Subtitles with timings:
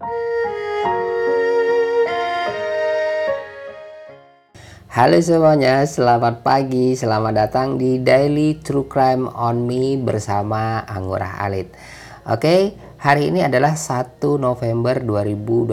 [0.00, 0.08] Halo
[5.20, 11.76] semuanya, selamat pagi, selamat datang di Daily True Crime on Me bersama Angurah Alit.
[12.24, 15.68] Oke, hari ini adalah 1 November 2022,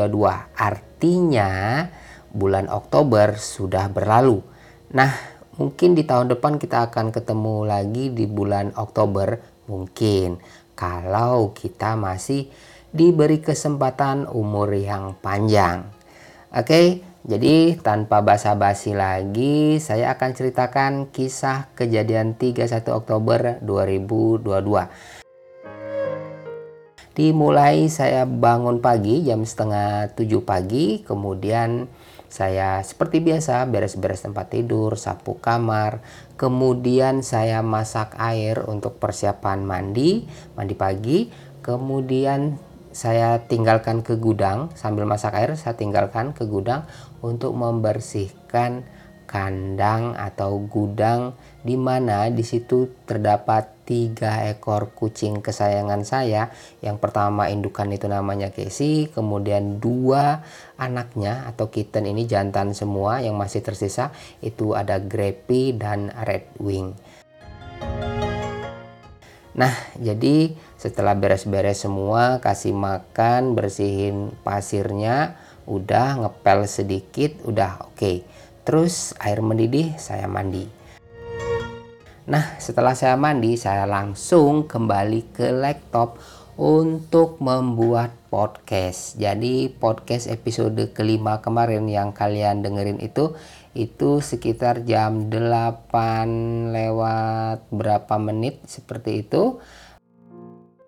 [0.60, 1.88] artinya
[2.28, 4.44] bulan Oktober sudah berlalu.
[4.92, 5.16] Nah,
[5.56, 9.40] mungkin di tahun depan kita akan ketemu lagi di bulan Oktober,
[9.72, 10.44] mungkin
[10.76, 12.52] kalau kita masih
[12.92, 15.88] diberi kesempatan umur yang panjang.
[16.52, 24.88] Oke, jadi tanpa basa-basi lagi, saya akan ceritakan kisah kejadian 31 Oktober 2022.
[27.18, 31.90] Dimulai saya bangun pagi jam setengah tujuh pagi, kemudian
[32.32, 36.00] saya seperti biasa beres-beres tempat tidur, sapu kamar,
[36.38, 41.28] kemudian saya masak air untuk persiapan mandi, mandi pagi,
[41.66, 42.56] kemudian
[42.98, 46.90] saya tinggalkan ke gudang sambil masak air saya tinggalkan ke gudang
[47.22, 48.82] untuk membersihkan
[49.30, 56.50] kandang atau gudang di mana di situ terdapat tiga ekor kucing kesayangan saya.
[56.80, 60.42] Yang pertama indukan itu namanya Casey, kemudian dua
[60.80, 66.96] anaknya atau kitten ini jantan semua yang masih tersisa itu ada Grappy dan Red Wing.
[69.58, 75.34] Nah, jadi setelah beres-beres semua, kasih makan, bersihin pasirnya,
[75.66, 77.98] udah ngepel sedikit, udah oke.
[77.98, 78.18] Okay.
[78.62, 80.70] Terus air mendidih, saya mandi.
[82.28, 86.20] Nah, setelah saya mandi, saya langsung kembali ke laptop
[86.60, 89.16] untuk membuat podcast.
[89.16, 93.38] Jadi podcast episode kelima kemarin yang kalian dengerin itu
[93.78, 99.62] itu sekitar jam 8 lewat berapa menit seperti itu.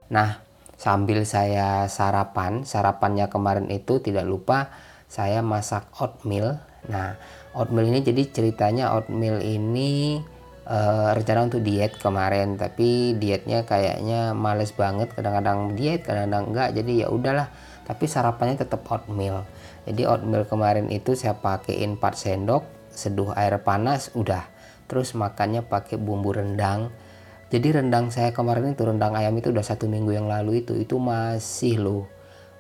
[0.10, 0.42] Nah,
[0.76, 4.74] sambil saya sarapan, sarapannya kemarin itu tidak lupa
[5.10, 6.62] saya masak oatmeal.
[6.90, 7.18] Nah,
[7.58, 10.22] oatmeal ini jadi ceritanya oatmeal ini
[10.70, 15.14] uh, rencana untuk diet kemarin, tapi dietnya kayaknya males banget.
[15.14, 16.70] Kadang-kadang diet, kadang-kadang enggak.
[16.78, 17.50] Jadi ya udahlah.
[17.90, 19.50] Tapi sarapannya tetap oatmeal.
[19.90, 24.44] Jadi oatmeal kemarin itu saya pakein 4 sendok seduh air panas udah
[24.90, 26.90] terus makannya pakai bumbu rendang
[27.50, 30.98] jadi rendang saya kemarin itu rendang ayam itu udah satu minggu yang lalu itu itu
[30.98, 32.06] masih loh.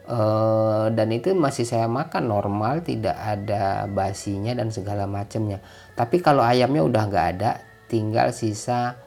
[0.09, 5.61] Uh, dan itu masih saya makan normal tidak ada basinya dan segala macamnya
[5.93, 8.97] tapi kalau ayamnya udah nggak ada tinggal sisa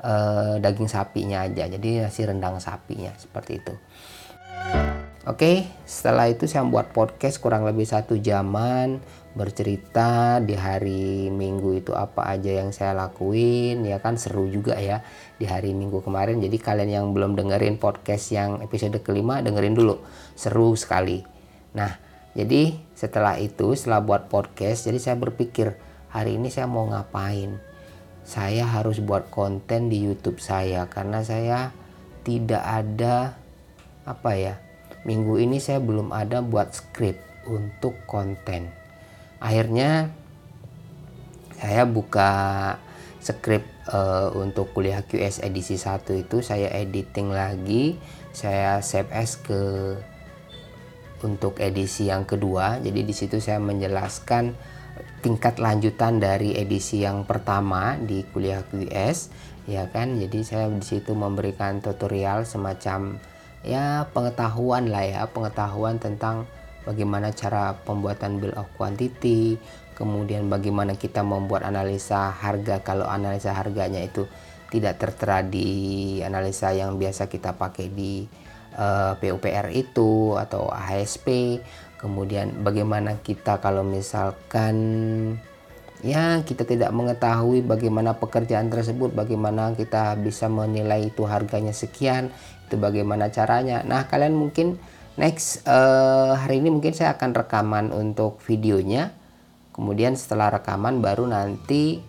[0.00, 1.68] uh, daging sapinya aja.
[1.68, 3.74] Jadi nasi rendang sapinya seperti itu.
[5.28, 11.94] Oke, setelah itu saya buat podcast kurang lebih satu jaman bercerita di hari Minggu itu
[11.94, 15.06] apa aja yang saya lakuin ya kan seru juga ya
[15.38, 16.42] di hari Minggu kemarin.
[16.42, 20.02] Jadi kalian yang belum dengerin podcast yang episode kelima dengerin dulu
[20.34, 21.22] seru sekali.
[21.78, 21.94] Nah
[22.34, 25.78] jadi setelah itu setelah buat podcast jadi saya berpikir
[26.10, 27.62] hari ini saya mau ngapain.
[28.26, 31.74] Saya harus buat konten di YouTube saya karena saya
[32.22, 33.34] tidak ada
[34.04, 34.54] apa ya
[35.08, 37.16] minggu ini saya belum ada buat skrip
[37.48, 38.79] untuk konten
[39.40, 40.12] akhirnya
[41.60, 42.32] saya buka
[43.20, 48.00] skrip uh, untuk kuliah QS edisi 1 itu saya editing lagi
[48.32, 49.96] saya save as ke
[51.20, 52.80] untuk edisi yang kedua.
[52.80, 54.56] Jadi di situ saya menjelaskan
[55.20, 59.28] tingkat lanjutan dari edisi yang pertama di kuliah QS
[59.68, 60.16] ya kan?
[60.16, 63.20] Jadi saya di situ memberikan tutorial semacam
[63.60, 66.48] ya pengetahuan lah ya pengetahuan tentang
[66.84, 69.60] bagaimana cara pembuatan bill of quantity
[70.00, 72.80] kemudian bagaimana kita membuat analisa harga.
[72.80, 74.24] Kalau analisa harganya itu
[74.72, 78.24] tidak tertera di analisa yang biasa kita pakai di
[78.80, 81.60] uh, eh, PUPR itu atau ASP
[82.00, 84.76] kemudian bagaimana kita kalau misalkan
[86.00, 92.32] ya kita tidak mengetahui bagaimana pekerjaan tersebut bagaimana kita bisa menilai itu harganya sekian
[92.70, 93.84] itu bagaimana caranya.
[93.84, 94.80] Nah kalian mungkin
[95.20, 99.12] next uh, hari ini mungkin saya akan rekaman untuk videonya.
[99.76, 102.00] Kemudian setelah rekaman baru nanti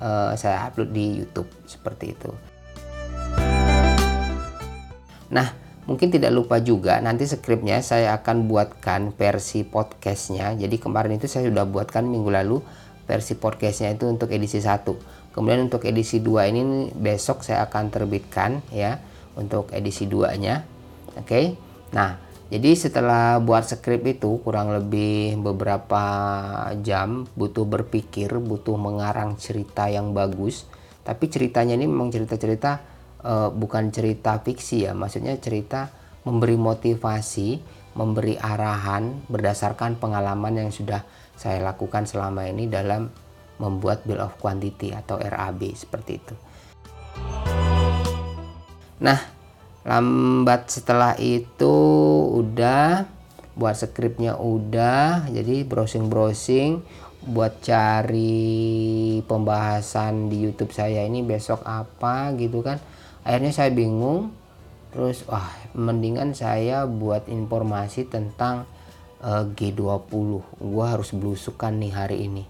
[0.00, 2.32] uh, saya upload di YouTube seperti itu.
[5.28, 5.52] Nah
[5.84, 10.56] mungkin tidak lupa juga nanti skripnya saya akan buatkan versi podcastnya.
[10.56, 12.64] Jadi kemarin itu saya sudah buatkan minggu lalu
[13.04, 14.80] versi podcastnya itu untuk edisi 1
[15.36, 16.62] kemudian untuk edisi 2 ini
[16.96, 18.96] besok saya akan terbitkan ya
[19.36, 20.64] untuk edisi 2 nya
[21.12, 21.28] oke?
[21.28, 21.44] Okay?
[21.92, 22.16] nah
[22.52, 26.04] jadi setelah buat skrip itu kurang lebih beberapa
[26.84, 30.68] jam butuh berpikir butuh mengarang cerita yang bagus
[31.04, 32.80] tapi ceritanya ini memang cerita-cerita
[33.24, 35.92] uh, bukan cerita fiksi ya maksudnya cerita
[36.24, 37.60] memberi motivasi
[37.94, 41.06] memberi arahan berdasarkan pengalaman yang sudah
[41.38, 43.10] saya lakukan selama ini dalam
[43.58, 46.34] membuat bill of quantity atau RAB seperti itu.
[49.02, 49.18] Nah,
[49.86, 51.74] lambat setelah itu
[52.34, 53.06] udah
[53.54, 56.82] buat skripnya udah, jadi browsing-browsing
[57.24, 62.82] buat cari pembahasan di YouTube saya ini besok apa gitu kan.
[63.22, 64.34] Akhirnya saya bingung.
[64.90, 68.66] Terus wah, mendingan saya buat informasi tentang
[69.22, 70.42] uh, G20.
[70.62, 72.44] Gua harus belusukan nih hari ini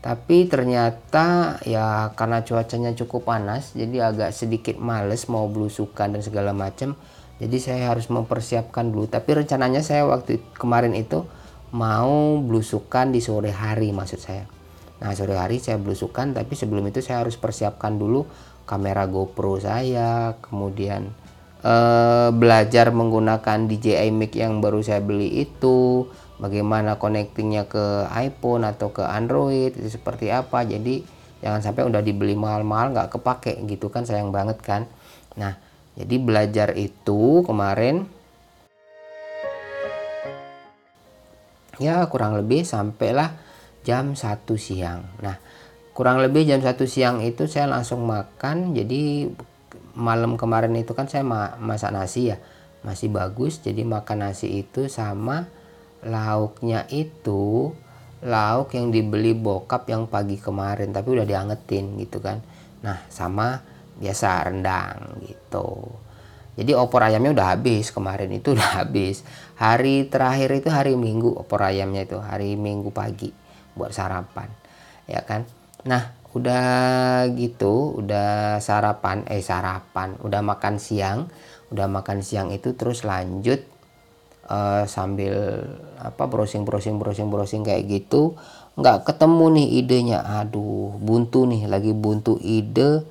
[0.00, 6.56] tapi ternyata ya karena cuacanya cukup panas jadi agak sedikit males mau belusukan dan segala
[6.56, 6.96] macam
[7.40, 9.08] jadi saya harus mempersiapkan dulu.
[9.08, 11.24] Tapi rencananya saya waktu kemarin itu
[11.72, 14.44] mau belusukan di sore hari maksud saya.
[15.00, 18.28] Nah sore hari saya belusukan tapi sebelum itu saya harus persiapkan dulu
[18.68, 21.08] kamera GoPro saya kemudian
[21.64, 26.04] eh, belajar menggunakan DJI mic yang baru saya beli itu
[26.36, 30.68] bagaimana connectingnya ke iPhone atau ke Android itu seperti apa.
[30.68, 31.00] Jadi
[31.40, 34.84] jangan sampai udah dibeli mahal-mahal nggak kepake gitu kan sayang banget kan.
[35.40, 35.69] Nah
[36.00, 38.08] jadi belajar itu kemarin
[41.80, 43.36] ya kurang lebih sampailah
[43.84, 45.04] jam 1 siang.
[45.20, 45.36] Nah
[45.96, 48.72] kurang lebih jam 1 siang itu saya langsung makan.
[48.76, 49.28] Jadi
[49.96, 51.24] malam kemarin itu kan saya
[51.56, 52.36] masak nasi ya
[52.84, 53.60] masih bagus.
[53.60, 55.48] Jadi makan nasi itu sama
[56.00, 57.72] lauknya itu
[58.20, 62.44] lauk yang dibeli bokap yang pagi kemarin tapi udah diangetin gitu kan.
[62.84, 63.64] Nah sama
[64.00, 65.92] biasa rendang gitu.
[66.56, 69.22] Jadi opor ayamnya udah habis kemarin itu udah habis.
[69.60, 73.30] Hari terakhir itu hari minggu opor ayamnya itu hari minggu pagi
[73.76, 74.50] buat sarapan
[75.06, 75.44] ya kan?
[75.86, 81.26] Nah udah gitu udah sarapan eh sarapan udah makan siang
[81.74, 83.66] udah makan siang itu terus lanjut
[84.46, 85.66] uh, sambil
[85.98, 88.38] apa browsing browsing browsing browsing kayak gitu
[88.78, 90.20] nggak ketemu nih idenya.
[90.40, 93.02] Aduh buntu nih lagi buntu ide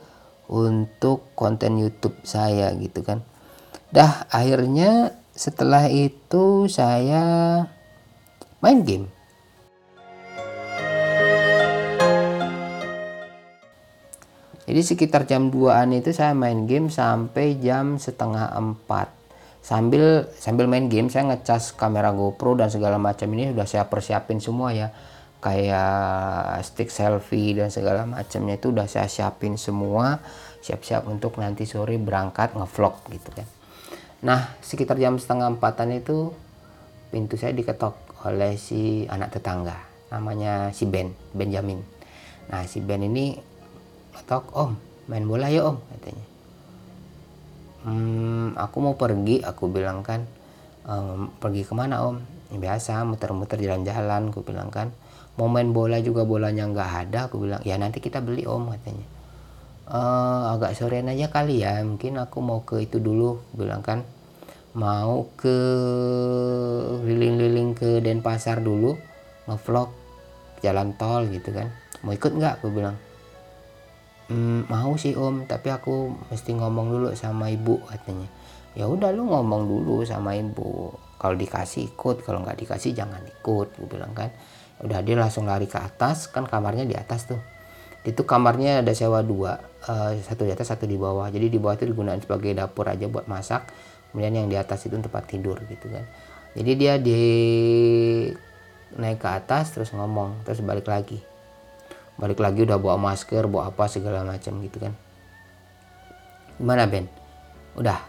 [0.49, 3.21] untuk konten YouTube saya gitu kan.
[3.93, 7.63] Dah akhirnya setelah itu saya
[8.59, 9.07] main game.
[14.69, 19.19] Jadi sekitar jam 2an itu saya main game sampai jam setengah 4
[19.59, 24.39] sambil sambil main game saya ngecas kamera GoPro dan segala macam ini sudah saya persiapin
[24.39, 24.89] semua ya
[25.39, 30.19] kayak stick selfie dan segala macamnya itu udah saya siapin semua
[30.59, 33.47] siap-siap untuk nanti sore berangkat ngevlog gitu kan.
[34.27, 36.35] Nah sekitar jam setengah empatan itu
[37.07, 37.95] pintu saya diketok
[38.27, 39.79] oleh si anak tetangga
[40.11, 41.79] namanya si Ben Benjamin.
[42.51, 43.39] Nah si Ben ini
[44.19, 44.75] ketok om
[45.07, 46.25] main bola ya om katanya.
[47.79, 50.27] Hmm, aku mau pergi aku bilang kan.
[50.83, 52.19] Ehm, pergi ke mana om?
[52.51, 54.91] Biasa muter-muter jalan-jalan aku bilang kan
[55.39, 59.07] mau main bola juga bolanya nggak ada aku bilang ya nanti kita beli om katanya.
[59.87, 59.99] E,
[60.51, 64.03] agak sorean aja kali ya mungkin aku mau ke itu dulu bilang kan.
[64.75, 65.57] Mau ke
[67.07, 68.99] liling-liling ke Denpasar dulu
[69.47, 69.89] ngevlog
[70.59, 71.71] jalan tol gitu kan.
[72.03, 72.59] Mau ikut nggak?
[72.59, 72.99] aku bilang.
[74.29, 78.27] Mm, mau sih om tapi aku mesti ngomong dulu sama ibu katanya.
[78.75, 80.91] Ya udah lu ngomong dulu sama ibu.
[81.15, 84.27] Kalau dikasih ikut kalau nggak dikasih jangan ikut gue bilang kan
[84.79, 87.39] udah dia langsung lari ke atas kan kamarnya di atas tuh.
[88.07, 89.59] Itu kamarnya ada sewa dua
[89.91, 91.27] uh, satu di atas satu di bawah.
[91.27, 93.67] Jadi di bawah itu digunakan sebagai dapur aja buat masak.
[94.09, 96.07] Kemudian yang di atas itu tempat tidur gitu kan.
[96.55, 97.21] Jadi dia di
[98.95, 101.19] naik ke atas terus ngomong terus balik lagi.
[102.15, 104.95] Balik lagi udah bawa masker bawa apa segala macam gitu kan.
[106.55, 107.05] Gimana Ben?
[107.75, 107.99] Udah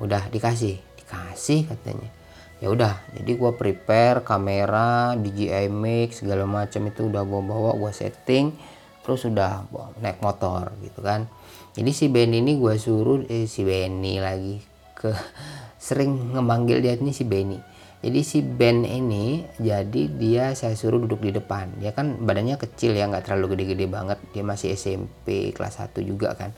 [0.00, 0.80] udah dikasih.
[0.96, 2.15] Dikasih katanya
[2.56, 7.92] ya udah jadi gua prepare kamera DJI Mix segala macam itu udah gua bawa gua
[7.92, 8.56] setting
[9.04, 9.70] terus udah
[10.02, 11.30] naik motor gitu kan.
[11.76, 14.58] Jadi si Ben ini gua suruh eh, si Benny lagi
[14.96, 15.14] ke
[15.86, 17.60] sering ngemanggil dia ini si Benny.
[18.02, 21.70] Jadi si Ben ini jadi dia saya suruh duduk di depan.
[21.78, 24.18] Dia kan badannya kecil ya nggak terlalu gede-gede banget.
[24.34, 26.50] Dia masih SMP kelas 1 juga kan.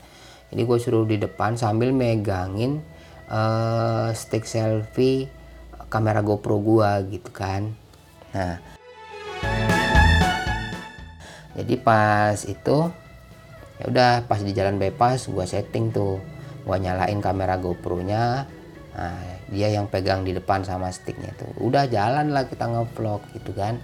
[0.49, 2.81] Jadi gue suruh di depan sambil megangin
[3.29, 5.29] uh, stick selfie
[5.89, 7.73] kamera GoPro gua gitu kan.
[8.31, 8.61] Nah.
[11.57, 12.77] Jadi pas itu
[13.81, 16.21] ya udah pas di jalan bypass gua setting tuh.
[16.63, 18.45] Gua nyalain kamera GoPro nya
[18.89, 19.15] nah
[19.49, 21.49] dia yang pegang di depan sama sticknya tuh.
[21.57, 23.81] Udah jalan lah kita ngevlog gitu kan.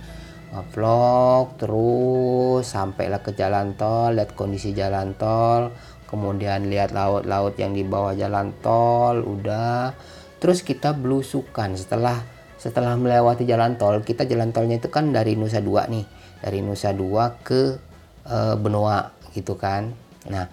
[0.54, 5.74] Ngevlog terus sampailah ke jalan tol lihat kondisi jalan tol.
[6.06, 9.90] Kemudian lihat laut-laut yang di bawah jalan tol udah
[10.40, 11.76] terus kita belusukan.
[11.78, 12.24] Setelah
[12.56, 16.06] setelah melewati jalan tol kita jalan tolnya itu kan dari Nusa Dua nih.
[16.42, 17.78] Dari Nusa Dua ke
[18.26, 19.94] e, Benoa gitu kan.
[20.32, 20.50] Nah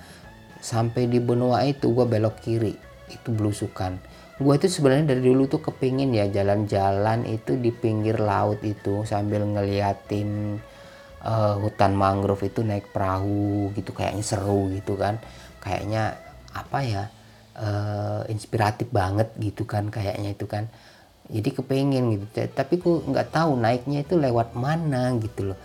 [0.63, 2.75] sampai di Benoa itu gue belok kiri.
[3.09, 3.99] Itu belusukan.
[4.43, 9.45] Gue itu sebenarnya dari dulu tuh kepingin ya jalan-jalan itu di pinggir laut itu sambil
[9.47, 10.59] ngeliatin
[11.23, 13.95] uh, hutan mangrove itu naik perahu gitu.
[13.95, 15.21] Kayaknya seru gitu kan.
[15.63, 16.19] Kayaknya
[16.53, 17.03] apa ya
[17.57, 20.69] uh, inspiratif banget gitu kan kayaknya itu kan.
[21.33, 22.45] Jadi kepengen gitu.
[22.53, 25.59] Tapi gue nggak tahu naiknya itu lewat mana gitu loh.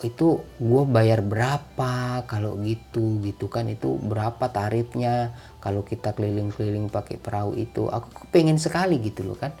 [0.00, 3.68] Itu gue bayar berapa kalau gitu gitu kan.
[3.68, 5.32] Itu berapa tarifnya
[5.64, 7.88] kalau kita keliling-keliling pakai perahu itu.
[7.88, 9.56] Aku pengen sekali gitu loh kan.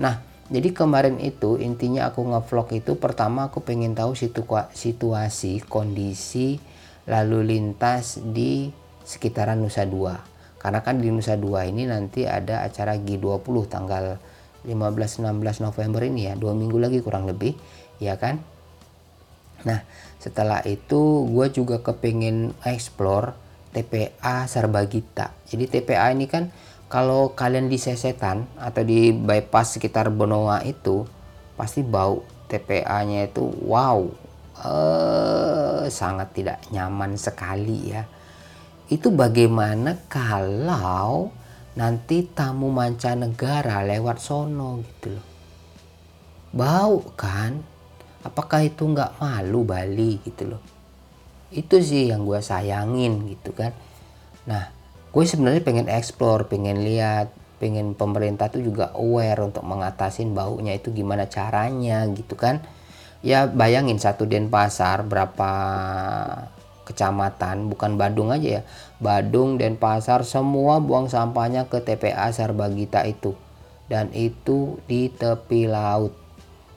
[0.00, 6.56] Nah jadi kemarin itu intinya aku ngevlog itu pertama aku pengen tahu situ situasi kondisi
[7.04, 8.72] lalu lintas di
[9.04, 14.18] sekitaran Nusa Dua karena kan di Nusa Dua ini nanti ada acara G20 tanggal
[14.66, 17.54] 15-16 November ini ya dua minggu lagi kurang lebih
[18.02, 18.42] ya kan
[19.66, 19.82] Nah,
[20.22, 23.34] setelah itu gue juga kepengen explore
[23.74, 25.34] TPA Sarbagita.
[25.48, 26.54] Jadi TPA ini kan
[26.86, 31.02] kalau kalian di Sesetan atau di bypass sekitar Benoa itu
[31.58, 34.06] pasti bau TPA-nya itu wow
[34.62, 38.06] eh, sangat tidak nyaman sekali ya.
[38.88, 41.32] Itu bagaimana kalau
[41.76, 45.26] nanti tamu mancanegara lewat sono gitu loh.
[46.48, 47.78] Bau kan?
[48.28, 50.62] apakah itu nggak malu Bali gitu loh
[51.48, 53.72] itu sih yang gue sayangin gitu kan
[54.44, 54.68] nah
[55.08, 60.92] gue sebenarnya pengen explore pengen lihat pengen pemerintah tuh juga aware untuk mengatasin baunya itu
[60.92, 62.62] gimana caranya gitu kan
[63.24, 65.50] ya bayangin satu Denpasar berapa
[66.88, 68.62] kecamatan bukan Badung aja ya.
[68.96, 73.36] Badung Denpasar semua buang sampahnya ke TPA Sarbagita itu.
[73.92, 76.16] Dan itu di tepi laut.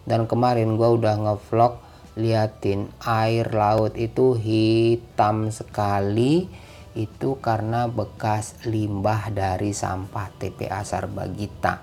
[0.03, 1.79] Dan kemarin gue udah ngevlog
[2.19, 6.51] liatin air laut itu hitam sekali.
[6.91, 11.79] Itu karena bekas limbah dari sampah TPA Sarbagita.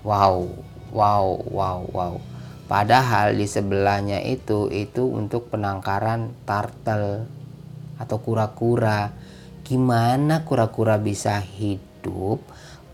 [0.00, 0.48] Wow
[0.94, 2.14] wow wow wow
[2.64, 7.28] padahal di sebelahnya itu itu untuk penangkaran turtle
[8.00, 9.12] atau kura-kura.
[9.64, 12.44] Gimana kura-kura bisa hidup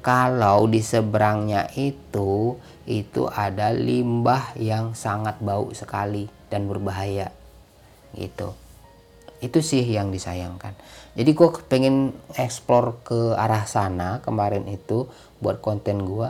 [0.01, 7.31] kalau di seberangnya itu itu ada limbah yang sangat bau sekali dan berbahaya
[8.15, 8.55] gitu.
[9.41, 10.77] Itu sih yang disayangkan.
[11.17, 15.09] Jadi gue pengen explore ke arah sana kemarin itu
[15.41, 16.29] buat konten gue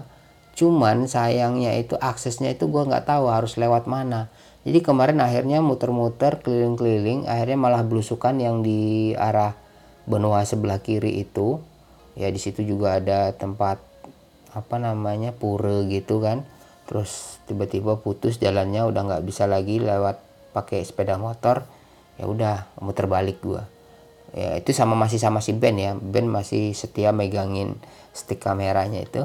[0.60, 4.28] cuman sayangnya itu aksesnya itu gue nggak tahu harus lewat mana.
[4.68, 9.56] Jadi kemarin akhirnya muter-muter keliling-keliling akhirnya malah belusukan yang di arah
[10.04, 11.64] benua sebelah kiri itu.
[12.12, 13.80] Ya di situ juga ada tempat
[14.52, 16.44] apa namanya pura gitu kan.
[16.84, 20.20] Terus tiba-tiba putus jalannya udah nggak bisa lagi lewat
[20.52, 21.64] pakai sepeda motor.
[22.20, 23.64] Ya udah muter balik gua.
[24.36, 25.96] Ya itu sama masih sama si Ben ya.
[25.96, 27.80] Ben masih setia megangin
[28.12, 29.24] stick kameranya itu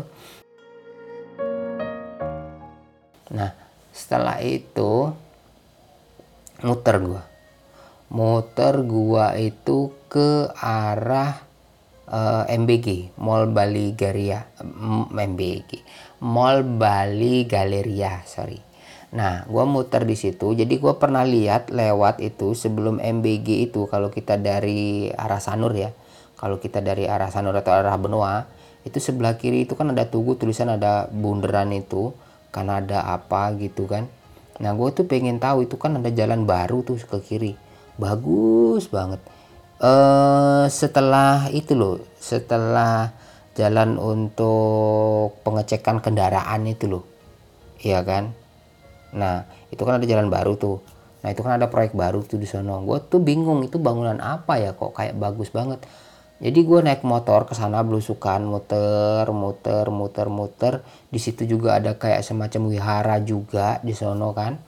[3.36, 3.51] nah
[3.92, 5.12] setelah itu
[6.63, 7.24] muter gua.
[8.08, 11.46] Muter gua itu ke arah
[12.10, 14.46] uh, eh, MBG Mall Bali Garia
[15.12, 15.82] MBG
[16.24, 18.62] Mall Bali Galeria sorry.
[19.15, 24.12] Nah gue muter di situ jadi gue pernah lihat lewat itu sebelum MBG itu kalau
[24.12, 25.92] kita dari arah Sanur ya.
[26.36, 28.44] Kalau kita dari arah Sanur atau arah Benua
[28.86, 32.13] itu sebelah kiri itu kan ada tugu tulisan ada bundaran itu
[32.55, 34.07] kan ada apa gitu kan.
[34.63, 37.53] Nah gue tuh pengen tahu itu kan ada jalan baru tuh ke kiri.
[38.00, 39.19] Bagus banget.
[39.75, 43.12] Uh, setelah itu loh setelah
[43.59, 47.03] jalan untuk pengecekan kendaraan itu loh.
[47.83, 48.31] Iya kan?
[49.12, 50.79] Nah itu kan ada jalan baru tuh.
[51.19, 54.63] Nah itu kan ada proyek baru tuh di sana gue tuh bingung itu bangunan apa
[54.63, 54.95] ya kok?
[54.95, 55.83] Kayak bagus banget
[56.36, 60.74] jadi gue naik motor ke sana belusukan muter muter muter muter.
[61.08, 64.60] Di situ juga ada kayak semacam wihara juga di sono kan.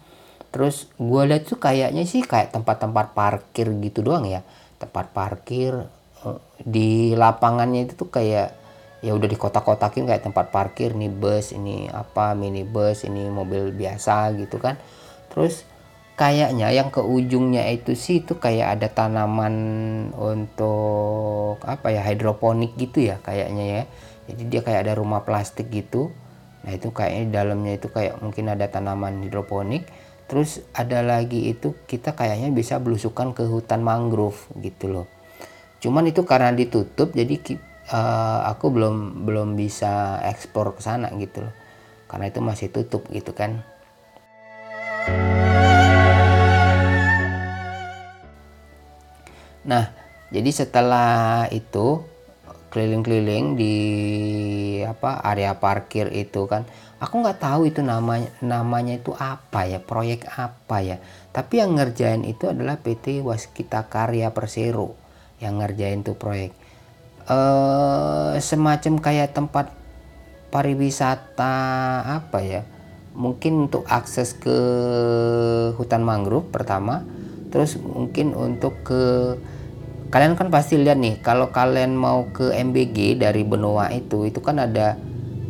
[0.56, 4.48] Terus gue lihat tuh kayaknya sih kayak tempat-tempat parkir gitu doang ya.
[4.80, 5.76] Tempat parkir
[6.24, 8.56] eh, di lapangannya itu tuh kayak
[9.04, 14.32] ya udah di kotak-kotakin kayak tempat parkir nih bus ini apa minibus ini mobil biasa
[14.40, 14.80] gitu kan.
[15.36, 15.68] Terus
[16.18, 19.56] kayaknya yang ke ujungnya itu sih itu kayak ada tanaman
[20.18, 23.84] untuk apa ya hidroponik gitu ya kayaknya ya.
[24.28, 26.10] Jadi dia kayak ada rumah plastik gitu.
[26.66, 29.86] Nah itu kayaknya di dalamnya itu kayak mungkin ada tanaman hidroponik.
[30.28, 35.08] Terus ada lagi itu kita kayaknya bisa belusukan ke hutan mangrove gitu loh.
[35.80, 37.40] Cuman itu karena ditutup jadi
[37.94, 41.54] uh, aku belum belum bisa ekspor ke sana gitu loh.
[42.10, 43.64] Karena itu masih tutup gitu kan
[49.68, 49.92] nah
[50.32, 52.04] jadi setelah itu
[52.68, 53.76] keliling-keliling di
[54.84, 56.68] apa area parkir itu kan
[57.00, 60.98] aku nggak tahu itu namanya namanya itu apa ya proyek apa ya.
[61.32, 64.98] Tapi yang ngerjain itu adalah PT Waskita Karya Persero
[65.38, 66.52] yang ngerjain tuh proyek.
[67.30, 69.72] Eh semacam kayak tempat
[70.50, 71.56] pariwisata
[72.08, 72.62] apa ya
[73.18, 74.58] mungkin untuk akses ke
[75.76, 77.02] hutan mangrove pertama
[77.50, 79.36] terus mungkin untuk ke
[80.08, 84.64] kalian kan pasti lihat nih kalau kalian mau ke MBG dari Benoa itu itu kan
[84.64, 84.96] ada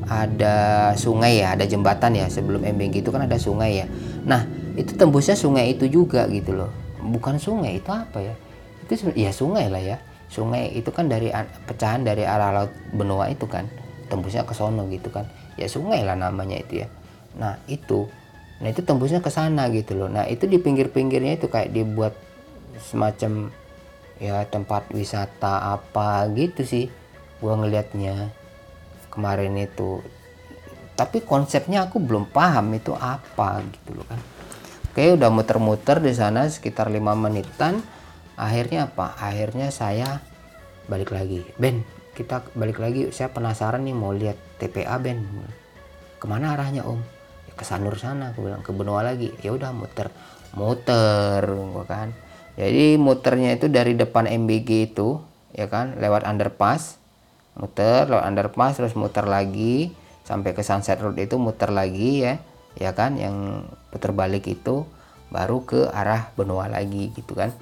[0.07, 0.55] ada
[0.95, 2.25] sungai ya ada jembatan ya.
[2.31, 3.85] Sebelum MBG itu kan ada sungai ya.
[4.23, 4.47] Nah
[4.79, 6.71] itu tembusnya sungai itu juga gitu loh.
[7.03, 8.33] Bukan sungai itu apa ya?
[8.87, 9.97] Itu ya sungai lah ya.
[10.27, 11.31] Sungai itu kan dari
[11.67, 13.67] pecahan dari arah laut Benoa itu kan.
[14.07, 15.27] Tembusnya ke sono gitu kan.
[15.59, 16.87] Ya sungai lah namanya itu ya.
[17.35, 18.07] Nah itu.
[18.63, 20.09] Nah itu tembusnya ke sana gitu loh.
[20.09, 22.15] Nah itu di pinggir-pinggirnya itu kayak dibuat
[22.79, 23.51] semacam
[24.17, 26.85] ya tempat wisata apa gitu sih
[27.37, 28.33] gua ngelihatnya
[29.13, 30.01] kemarin itu.
[30.97, 34.21] Tapi konsepnya aku belum paham itu apa gitu loh kan.
[34.89, 37.81] Oke udah muter-muter di sana sekitar lima menitan.
[38.37, 39.13] Akhirnya apa?
[39.17, 40.21] Akhirnya saya
[40.89, 41.45] balik lagi.
[41.57, 41.85] Ben
[42.17, 43.13] kita balik lagi.
[43.13, 45.21] Saya penasaran nih mau lihat TPA Ben.
[46.17, 46.97] Ke mana arahnya Om?
[47.45, 48.65] Ya, ke Sanur sana aku bilang.
[48.65, 49.29] Ke Benua lagi.
[49.45, 50.09] Ya udah muter.
[50.57, 52.09] Muter gua kan
[52.57, 55.21] jadi muternya itu dari depan MBG itu
[55.53, 56.97] ya kan lewat underpass.
[57.53, 59.93] Muter lewat underpass terus muter lagi.
[60.25, 62.41] Sampai ke Sunset Road itu muter lagi ya
[62.77, 63.61] ya kan yang
[63.93, 64.89] putar balik itu.
[65.29, 67.53] Baru ke arah benua lagi gitu kan.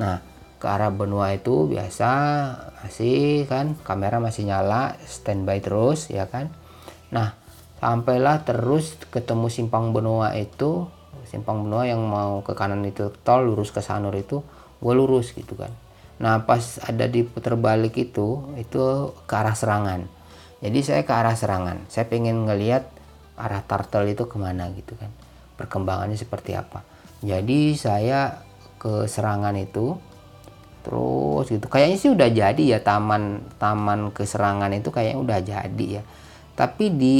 [0.00, 0.24] Nah
[0.56, 2.10] ke arah benua itu biasa
[2.80, 6.48] masih kan kamera masih nyala standby terus ya kan.
[7.12, 7.36] Nah
[7.76, 10.88] sampailah terus ketemu simpang benua itu
[11.34, 14.40] simpang benua yang mau ke kanan itu tol lurus ke Sanur itu
[14.78, 15.74] gue lurus gitu kan.
[16.22, 20.06] Nah pas ada di putar balik itu itu ke arah serangan.
[20.62, 21.82] Jadi saya ke arah serangan.
[21.90, 22.86] Saya pengen ngelihat
[23.34, 25.10] arah turtle itu ke mana gitu kan.
[25.58, 26.86] Perkembangannya seperti apa.
[27.24, 28.44] Jadi saya
[28.78, 29.98] ke serangan itu
[30.84, 31.66] terus gitu.
[31.66, 36.02] Kayaknya sih udah jadi ya taman taman keserangan itu kayaknya udah jadi ya.
[36.54, 37.18] Tapi di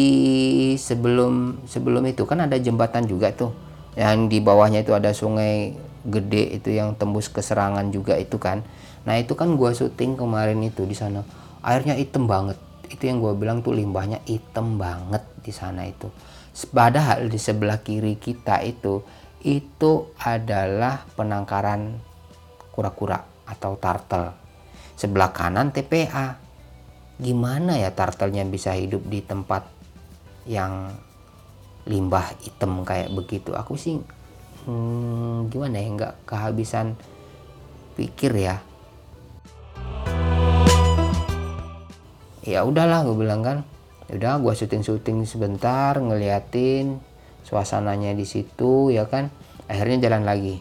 [0.78, 3.50] sebelum sebelum itu kan ada jembatan juga tuh
[3.94, 8.66] yang di bawahnya itu ada sungai gede itu yang tembus ke serangan juga itu kan.
[9.08, 11.24] Nah itu kan gua syuting kemarin itu di sana.
[11.64, 12.58] Airnya hitam banget.
[12.90, 16.10] Itu yang gua bilang tuh limbahnya hitam banget di sana itu.
[16.70, 19.02] Padahal di sebelah kiri kita itu
[19.44, 22.00] itu adalah penangkaran
[22.72, 24.32] kura-kura atau turtle.
[24.96, 26.40] Sebelah kanan TPA
[27.14, 29.70] gimana ya turtlenya bisa hidup di tempat
[30.50, 30.90] yang
[31.84, 33.52] limbah hitam kayak begitu.
[33.52, 34.00] Aku sih
[34.64, 36.96] hmm, gimana ya nggak kehabisan
[37.94, 38.60] pikir ya.
[42.44, 43.64] Ya udahlah gue bilang kan.
[44.12, 47.00] Ya udah gue syuting syuting sebentar ngeliatin
[47.44, 49.32] suasananya di situ ya kan.
[49.68, 50.60] Akhirnya jalan lagi.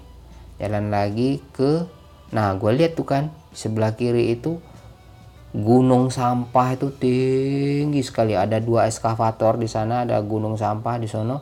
[0.59, 1.87] Jalan lagi ke
[2.33, 4.57] nah gue lihat tuh kan sebelah kiri itu
[5.53, 8.33] gunung sampah itu tinggi sekali.
[8.33, 11.37] Ada dua eskavator di sana ada gunung sampah di sono.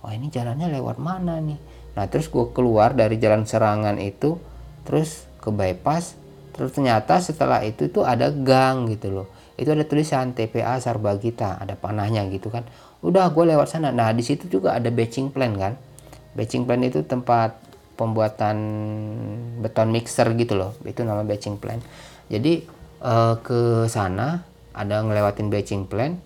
[0.00, 1.58] Wah ini jalannya lewat mana nih?
[1.98, 4.38] Nah terus gue keluar dari jalan serangan itu
[4.86, 6.16] terus ke bypass
[6.54, 9.26] terus ternyata setelah itu itu ada gang gitu loh.
[9.60, 12.64] Itu ada tulisan TPA Sarbagita ada panahnya gitu kan.
[13.02, 13.90] Udah gue lewat sana.
[13.90, 15.74] Nah di situ juga ada batching plan kan.
[16.38, 17.58] Batching plan itu tempat
[17.98, 18.56] pembuatan
[19.60, 20.72] beton mixer gitu loh.
[20.86, 21.82] Itu nama batching plan
[22.30, 22.62] jadi
[23.02, 26.16] uh, ke sana ada ngelewatin batching plan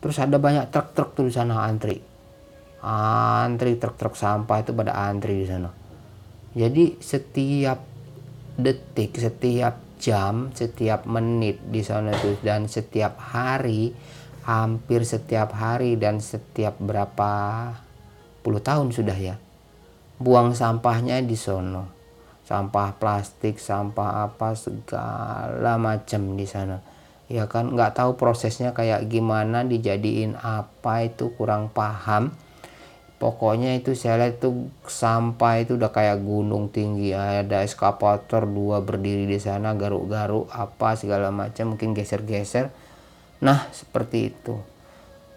[0.00, 2.00] terus ada banyak truk-truk tuh di sana antri.
[2.80, 5.68] Antri truk-truk sampah itu pada antri di sana.
[6.56, 7.84] Jadi setiap
[8.56, 13.92] detik setiap jam setiap menit di sana tuh dan setiap hari
[14.48, 17.32] hampir setiap hari dan setiap berapa
[18.40, 19.36] puluh tahun sudah ya
[20.16, 21.99] buang sampahnya di sono
[22.50, 26.82] sampah plastik sampah apa segala macam di sana.
[27.30, 32.34] Ya kan nggak tahu prosesnya kayak gimana dijadiin apa itu kurang paham.
[33.22, 39.30] Pokoknya itu saya lihat itu sampah itu udah kayak gunung tinggi ada eskavator dua berdiri
[39.30, 42.74] di sana garuk-garuk apa segala macam mungkin geser-geser.
[43.46, 44.58] Nah seperti itu.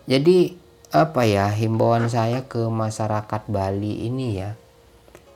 [0.09, 0.57] Jadi
[0.89, 4.57] apa ya himbauan saya ke masyarakat Bali ini ya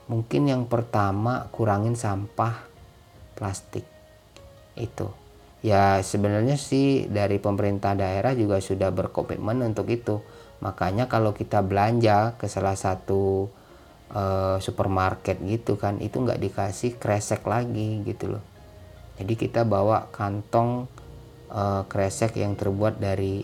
[0.08, 2.64] Mungkin yang pertama kurangin sampah
[3.36, 3.84] plastik.
[4.78, 5.10] itu.
[5.66, 10.22] Ya sebenarnya sih dari pemerintah daerah juga sudah berkomitmen untuk itu.
[10.62, 13.50] Makanya kalau kita belanja ke salah satu
[14.14, 18.44] uh, supermarket gitu kan itu nggak dikasih kresek lagi gitu loh.
[19.18, 20.86] Jadi kita bawa kantong
[21.50, 23.42] uh, kresek yang terbuat dari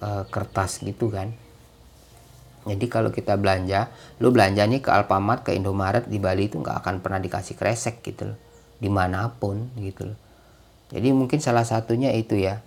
[0.00, 1.43] uh, kertas gitu kan
[2.64, 6.80] jadi kalau kita belanja lu belanja nih ke Alfamart ke Indomaret di Bali itu nggak
[6.84, 8.38] akan pernah dikasih kresek gitu loh
[8.80, 10.18] di mana pun gitu loh
[10.94, 12.62] jadi mungkin salah satunya itu ya.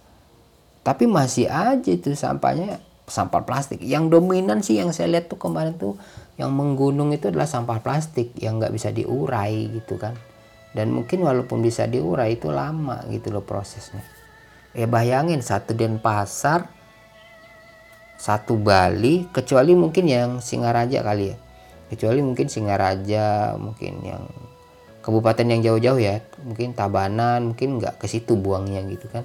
[0.82, 3.80] Tapi masih aja itu sampahnya sampah plastik.
[3.80, 6.00] Yang dominan sih yang saya lihat tuh kemarin tuh
[6.36, 10.16] yang menggunung itu adalah sampah plastik yang nggak bisa diurai gitu kan.
[10.76, 14.04] Dan mungkin walaupun bisa diurai itu lama gitu loh prosesnya.
[14.76, 16.70] Ya bayangin satu Denpasar,
[18.17, 21.38] satu Bali, kecuali mungkin yang Singaraja kali ya.
[21.93, 24.25] Kecuali mungkin Singaraja, mungkin yang
[25.06, 26.19] kabupaten yang jauh-jauh ya.
[26.43, 29.23] Mungkin Tabanan mungkin nggak ke situ buangnya gitu kan.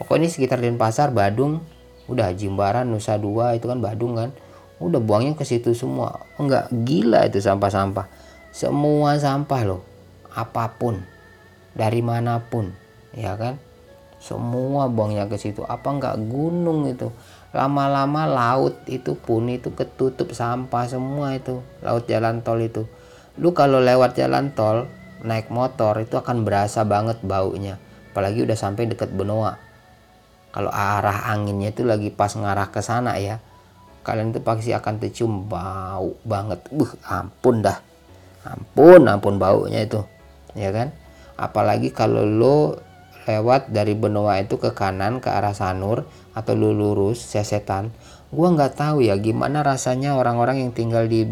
[0.00, 1.60] Pokoknya sekitar Denpasar Badung
[2.08, 4.30] udah Jimbaran Nusa Dua itu kan Badung kan.
[4.78, 6.24] Udah buangnya ke situ semua.
[6.38, 8.06] Enggak gila itu sampah-sampah.
[8.54, 9.82] Semua sampah loh.
[10.32, 11.02] Apa pun.
[11.74, 12.72] Dari mana pun.
[13.14, 13.60] Ya kan?
[14.18, 15.62] Semua buangnya ke situ.
[15.66, 17.10] Apa enggak gunung itu
[17.52, 22.88] lama-lama laut itu pun itu ketutup sampah semua itu laut jalan tol itu.
[23.36, 24.88] Lu kalau lewat jalan tol
[25.22, 27.76] naik motor itu akan berasa banget baunya.
[28.12, 29.56] Apalagi udah sampai deket benua
[30.52, 33.40] kalau arah anginnya itu lagi pas ngarah ke sana ya
[34.04, 36.60] kalian itu pasti akan tercium bau banget.
[36.68, 37.78] Buh ampun dah.
[38.42, 40.02] Ampun ampun baunya itu.
[40.58, 40.90] Ya kan?
[41.38, 42.76] Apalagi kalau lo
[43.28, 47.92] lewat dari benua itu ke kanan ke arah Sanur atau lu lurus sesetan
[48.32, 51.26] gua nggak tahu ya gimana rasanya orang-orang yang tinggal di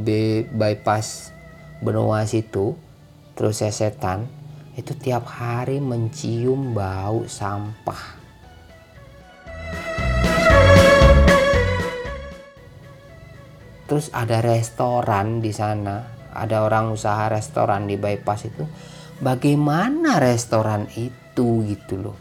[0.53, 1.33] bypass
[1.81, 2.77] benua situ
[3.35, 4.29] terus setan
[4.81, 8.21] itu tiap hari mencium bau sampah.
[13.85, 18.63] Terus ada restoran di sana, ada orang usaha restoran di bypass itu.
[19.19, 22.17] Bagaimana restoran itu gitu loh.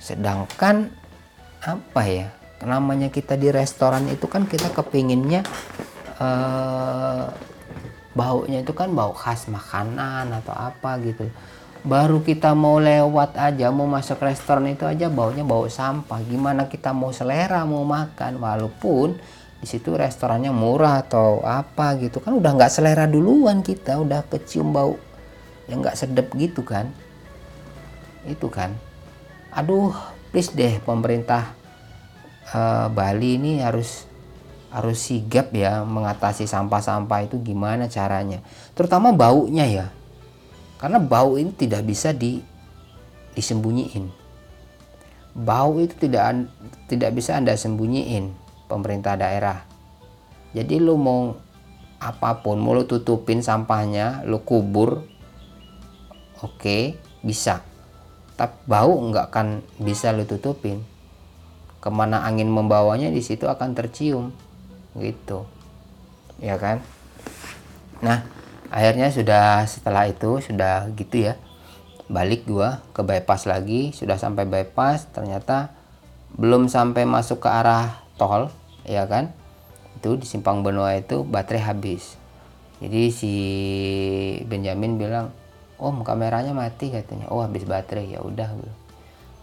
[0.00, 0.90] Sedangkan
[1.62, 2.28] apa ya?
[2.60, 5.44] Namanya kita di restoran itu kan kita kepinginnya
[6.20, 7.30] uh,
[8.12, 11.30] baunya itu kan bau khas makanan atau apa gitu
[11.80, 16.92] baru kita mau lewat aja mau masuk restoran itu aja baunya bau sampah gimana kita
[16.92, 19.16] mau selera mau makan walaupun
[19.60, 24.76] di situ restorannya murah atau apa gitu kan udah nggak selera duluan kita udah kecium
[24.76, 25.00] bau
[25.72, 26.92] yang nggak sedap gitu kan
[28.26, 28.74] itu kan.
[29.54, 29.94] Aduh
[30.30, 31.54] please deh pemerintah
[32.54, 34.06] uh, Bali ini harus
[34.70, 38.38] harus sigap ya mengatasi sampah-sampah itu gimana caranya.
[38.74, 39.86] Terutama baunya ya.
[40.78, 42.40] Karena bau ini tidak bisa di
[43.34, 44.08] disembunyiin.
[45.34, 46.48] Bau itu tidak
[46.86, 48.32] tidak bisa anda sembunyiin
[48.70, 49.66] pemerintah daerah.
[50.54, 51.34] Jadi lu mau
[52.00, 55.04] apa pun mau lu tutupin sampahnya lu kubur
[56.40, 57.60] oke okay, bisa
[58.40, 60.80] tapi bau nggak akan bisa lu tutupin.
[61.84, 64.32] Ke mana angin membawanya di situ akan tercium.
[64.96, 65.44] Gitu.
[66.40, 66.80] Ya kan?
[68.00, 68.24] Nah
[68.72, 71.36] akhirnya sudah setelah itu sudah gitu ya.
[72.08, 75.76] Balik gua ke bypass lagi sudah sampai bypass ternyata
[76.40, 78.48] belum sampai masuk ke arah tol
[78.88, 79.36] ya kan?
[80.00, 82.16] Itu di simpang benua itu baterai habis.
[82.80, 83.34] Jadi si
[84.48, 85.28] Benjamin bilang
[85.80, 87.32] om kameranya mati katanya.
[87.32, 88.52] Oh habis baterai ya udah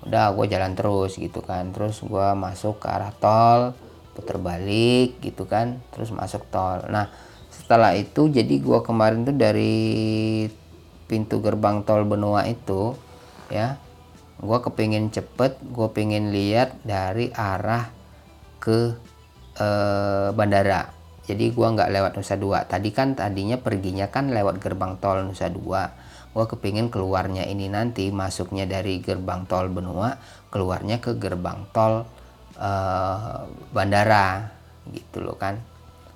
[0.05, 1.73] udah gue jalan terus gitu kan.
[1.73, 3.73] Terus gue masuk ke arah tol
[4.13, 5.81] putar balik gitu kan.
[5.89, 6.85] Terus masuk tol.
[6.87, 7.09] Nah
[7.67, 10.47] setelah itu jadi gua kemarin tuh dari
[11.03, 12.95] pintu gerbang tol benua itu
[13.51, 13.75] ya
[14.39, 17.91] gua kepingin cepet gua pengen lihat dari arah
[18.63, 18.95] ke
[19.59, 20.95] eh, bandara.
[21.27, 22.63] Jadi gua nggak lewat Nusa Dua.
[22.63, 25.91] Tadi kan tadinya perginya kan lewat gerbang tol Nusa Dua
[26.37, 30.21] gua kepingin keluarnya ini nanti masuknya dari gerbang tol benua
[30.53, 32.05] keluarnya ke gerbang tol
[32.61, 33.41] uh,
[33.73, 34.53] bandara
[34.93, 35.57] gitu loh kan.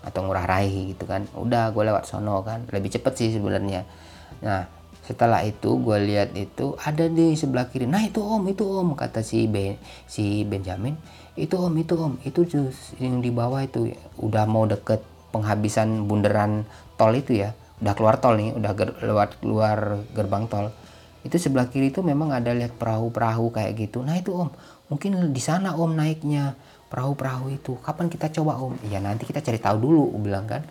[0.05, 1.25] Atau ngurah rai gitu kan.
[1.33, 2.65] Udah gue lewat sono kan.
[2.69, 3.85] Lebih cepet sih sebenarnya.
[4.45, 4.65] Nah
[5.01, 7.89] setelah itu gue lihat itu ada di sebelah kiri.
[7.89, 10.97] Nah itu om itu om kata si ben si Benjamin.
[11.37, 12.17] Itu om itu om.
[12.21, 13.93] Itu jus yang di bawah itu.
[14.21, 15.01] Udah mau deket
[15.33, 16.65] penghabisan bundaran
[16.97, 20.69] tol itu ya udah keluar tol nih udah ger, lewat keluar gerbang tol.
[21.21, 24.01] Itu sebelah kiri itu memang ada lihat perahu-perahu kayak gitu.
[24.05, 24.49] Nah itu om.
[24.89, 26.57] Mungkin di sana om naiknya
[26.89, 27.77] perahu-perahu itu.
[27.81, 28.73] Kapan kita coba om?
[28.89, 30.65] Ya nanti kita cari tahu dulu bilang kan.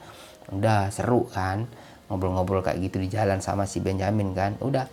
[0.50, 1.66] Udah seru kan?
[2.10, 4.58] Ngobrol-ngobrol kayak gitu di jalan sama si Benjamin kan.
[4.58, 4.90] Udah.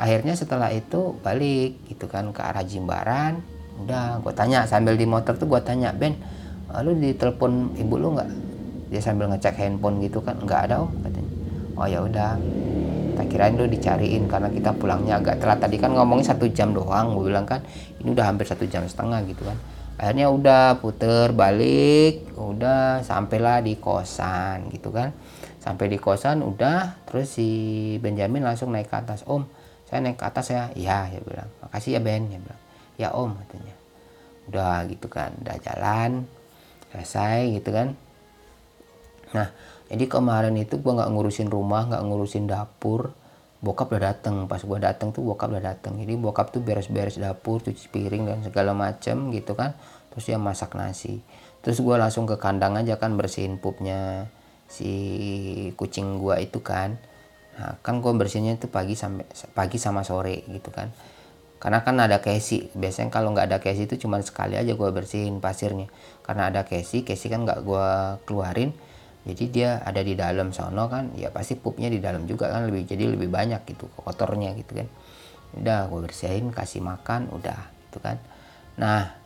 [0.00, 3.44] Akhirnya setelah itu balik gitu kan ke arah Jimbaran.
[3.84, 6.16] Udah gue tanya sambil di motor tuh gue tanya Ben
[6.82, 8.30] lu ditelepon ibu lu nggak
[8.88, 11.32] dia sambil ngecek handphone gitu kan nggak ada om katanya.
[11.74, 12.38] Oh ya udah.
[13.14, 15.62] Tak kirain lu dicariin karena kita pulangnya agak telat.
[15.62, 17.62] Tadi kan ngomongnya satu jam doang gue bilang kan
[18.02, 19.54] ini udah hampir satu jam setengah gitu kan.
[19.94, 25.14] Akhirnya udah puter balik udah sampailah di kosan gitu kan.
[25.62, 27.48] Sampai di kosan udah terus si
[28.02, 29.46] Benjamin langsung naik ke atas om
[29.86, 30.74] saya naik ke atas ya.
[30.74, 31.50] Iya ya bilang.
[31.62, 32.60] Makasih ya Ben ya bilang.
[32.98, 33.74] Ya om katanya.
[34.50, 35.30] Udah gitu kan.
[35.38, 36.26] Udah jalan
[36.90, 37.94] selesai gitu kan
[39.34, 39.50] nah
[39.84, 43.12] jadi kemarin itu gua nggak ngurusin rumah nggak ngurusin dapur.
[43.64, 44.44] Bokap udah dateng.
[44.48, 46.00] Pas gua dateng tuh bokap udah dateng.
[46.00, 49.76] Jadi bokap tuh beres-beres dapur cuci piring dan segala macem gitu kan.
[50.12, 51.20] Terus dia masak nasi.
[51.60, 54.28] Terus gua langsung ke kandang aja kan bersihin pupnya
[54.68, 54.92] si
[55.76, 56.96] kucing gua itu kan.
[57.60, 60.92] Nah kan gua bersihnya itu pagi sampai pagi sama sore gitu kan.
[61.60, 62.68] Karena kan ada kesi.
[62.72, 65.88] Biasanya kalau nggak ada kesi itu cuma sekali aja gua bersihin pasirnya.
[66.24, 68.72] Karena ada kesi kesi kan nggak gua keluarin
[69.24, 72.84] jadi dia ada di dalam sono kan ya pasti pupnya di dalam juga kan lebih
[72.84, 74.88] jadi lebih banyak gitu kotornya gitu kan.
[75.56, 77.56] Udah gue bersihin kasih makan udah
[77.88, 78.20] gitu kan.
[78.76, 79.16] Nah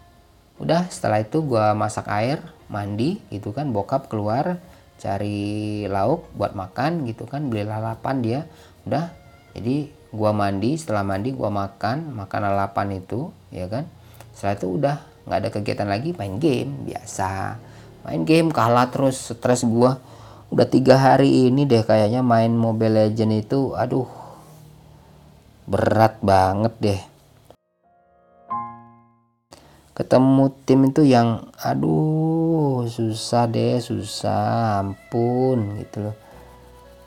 [0.62, 2.38] udah setelah itu gue masak air
[2.70, 3.74] mandi gitu kan.
[3.74, 4.62] Bokap keluar
[5.02, 7.50] cari lauk buat makan gitu kan.
[7.50, 8.40] Beli lalapan dia
[8.86, 9.10] udah.
[9.58, 13.82] Jadi gue mandi setelah mandi gue makan makan lalapan itu ya kan.
[14.30, 17.58] Setelah itu udah nggak ada kegiatan lagi main game biasa
[18.08, 20.00] main game kalah terus stres gua.
[20.48, 24.08] Udah tiga hari ini deh kayaknya main Mobile Legend itu aduh
[25.68, 27.00] berat banget deh.
[29.92, 36.16] Ketemu tim itu yang aduh susah deh susah ampun gitu loh.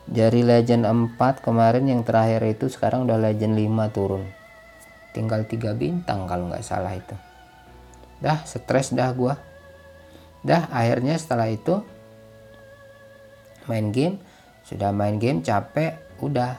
[0.06, 4.22] Dari legend 4 kemarin yang terakhir itu sekarang udah legend 5 turun.
[5.18, 7.18] Tinggal tiga bintang kalau nggak salah itu.
[8.22, 9.50] Dah stres dah gua
[10.41, 11.82] dah akhirnya setelah itu
[13.69, 14.17] main game.
[14.65, 16.58] Sudah main game capek udah.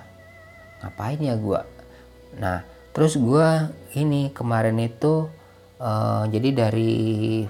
[0.83, 1.63] Ngapain ya gua?
[2.39, 5.31] Nah terus gua ini kemarin itu
[5.81, 6.93] uh, jadi dari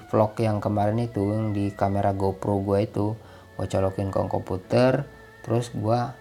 [0.09, 3.13] vlog yang kemarin itu yang di kamera GoPro gua itu
[3.59, 5.03] gua colokin ke komputer
[5.43, 6.15] terus gua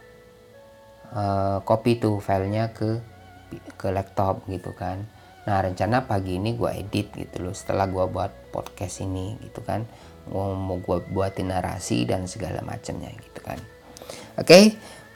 [1.15, 2.99] uh, copy tuh filenya ke
[3.79, 5.07] ke laptop gitu kan
[5.43, 9.83] Nah rencana pagi ini gue edit gitu loh setelah gue buat podcast ini gitu kan
[10.31, 13.59] mau gue buatin narasi dan segala macamnya gitu kan.
[14.39, 14.65] Oke okay,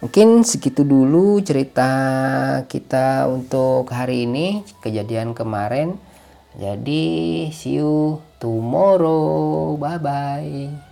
[0.03, 1.91] mungkin segitu dulu cerita
[2.67, 5.95] kita untuk hari ini kejadian kemarin.
[6.57, 10.86] Jadi see you tomorrow bye bye.